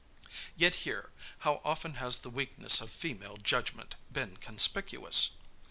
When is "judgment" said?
3.37-3.93